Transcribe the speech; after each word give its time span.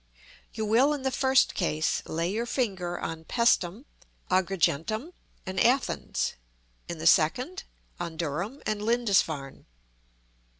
You 0.55 0.65
will, 0.65 0.93
in 0.93 1.03
the 1.03 1.11
first 1.11 1.53
case, 1.53 2.01
lay 2.07 2.31
your 2.31 2.47
finger 2.47 2.99
on 2.99 3.23
Pæstum, 3.23 3.85
Agrigentum, 4.31 5.13
and 5.45 5.59
Athens; 5.59 6.33
in 6.89 6.97
the 6.97 7.05
second, 7.05 7.65
on 7.99 8.17
Durham 8.17 8.63
and 8.65 8.81
Lindisfarne. 8.81 9.67